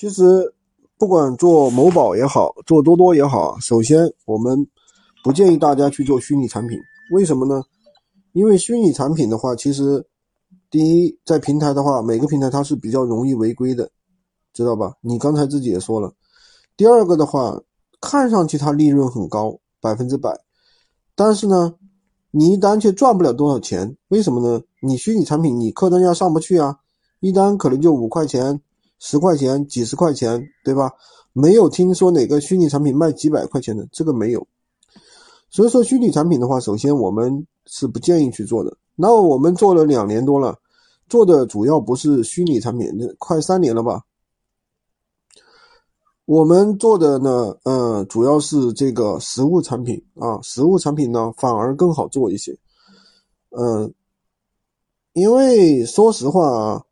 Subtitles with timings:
[0.00, 0.54] 其实，
[0.96, 4.66] 不管做某宝也好，做多多也好，首先我们
[5.22, 6.78] 不建议大家去做虚拟产品。
[7.12, 7.62] 为什么呢？
[8.32, 10.02] 因为虚拟产品的话，其实
[10.70, 13.90] 第一，在平台的话，每个平台它是比较容易违规的，
[14.54, 14.94] 知道吧？
[15.02, 16.10] 你刚才自己也说了。
[16.78, 17.60] 第二个的话，
[18.00, 20.34] 看上去它利润很高，百分之百，
[21.14, 21.74] 但是呢，
[22.30, 23.98] 你一单却赚不了多少钱。
[24.08, 24.62] 为什么呢？
[24.80, 26.78] 你虚拟产品，你客单价上不去啊，
[27.20, 28.62] 一单可能就五块钱。
[29.00, 30.92] 十块钱、几十块钱，对吧？
[31.32, 34.46] 没有听说哪个虚拟产品卖几百块钱的，这个没有。
[35.48, 38.76] 所以说，虚拟产品的话，首先我们是不建议去做的。
[38.96, 40.58] 那我们做了两年多了，
[41.08, 44.02] 做的主要不是虚拟产品，快三年了吧？
[46.24, 52.58] 我们做的呢，呃，主要是这个实物产品啊，实物产品呢反而更好做一些。
[53.50, 53.94] 嗯，
[55.12, 56.84] 因为说实话啊。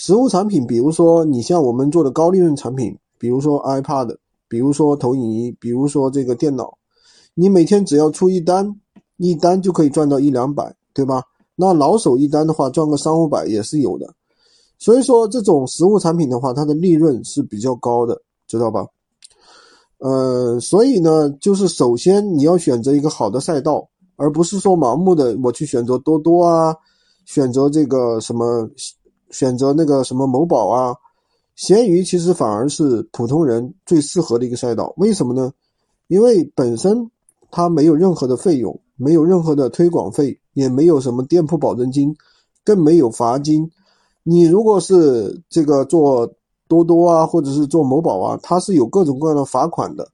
[0.00, 4.16] 实物产品，比如说你像我们做的高利润产品，比如说 iPad，
[4.46, 6.78] 比如说投影仪，比如说这个电脑，
[7.34, 8.76] 你每天只要出一单，
[9.16, 11.24] 一单就可以赚到一两百，对吧？
[11.56, 14.14] 那老手一单的话，赚个三五百也是有的。
[14.78, 18.86] 所以说这种实物产品的话，它的利润是比较高的，知道吧？
[19.98, 26.72] 呃，所以呢，就是首先你要选择一个好的赛道，而不是说盲目的我去选择多多啊，
[27.24, 28.70] 选择这个什么。
[29.30, 30.96] 选择那个什么某宝啊，
[31.56, 34.94] 闲鱼其实反而是普通人最适合的一个赛道。
[34.96, 35.52] 为什么呢？
[36.06, 37.10] 因为本身
[37.50, 42.16] 它没有任何的费用，没有任何的推广费，也没有什么店铺保证金，
[42.64, 43.70] 更没有罚金。
[44.22, 46.34] 你如果是这个做
[46.66, 50.10] 多多啊，或者是做某宝啊，它是有各种各样的罚款的。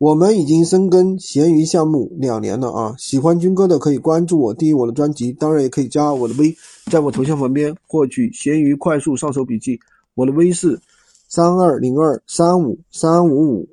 [0.00, 2.94] 我们已经深耕闲鱼项目两年了啊！
[2.96, 6.56] 喜欢军哥的可以关注我，订阅我的专辑，当然也可以加我的微，
[6.90, 9.78] 在我头像旁边获取闲鱼快速上手笔记。
[10.14, 10.80] 我的微是
[11.28, 13.68] 三二零二三五三五五。